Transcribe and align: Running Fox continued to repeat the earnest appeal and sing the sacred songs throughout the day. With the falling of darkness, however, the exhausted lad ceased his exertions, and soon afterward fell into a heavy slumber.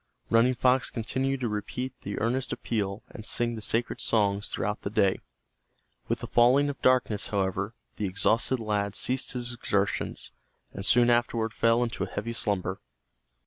Running 0.31 0.55
Fox 0.55 0.89
continued 0.89 1.41
to 1.41 1.47
repeat 1.47 1.93
the 2.01 2.19
earnest 2.19 2.51
appeal 2.51 3.03
and 3.11 3.23
sing 3.23 3.53
the 3.53 3.61
sacred 3.61 4.01
songs 4.01 4.49
throughout 4.49 4.81
the 4.81 4.89
day. 4.89 5.19
With 6.07 6.21
the 6.21 6.27
falling 6.27 6.69
of 6.71 6.81
darkness, 6.81 7.27
however, 7.27 7.75
the 7.97 8.07
exhausted 8.07 8.59
lad 8.59 8.95
ceased 8.95 9.33
his 9.33 9.53
exertions, 9.53 10.31
and 10.73 10.83
soon 10.83 11.11
afterward 11.11 11.53
fell 11.53 11.83
into 11.83 12.03
a 12.03 12.09
heavy 12.09 12.33
slumber. 12.33 12.81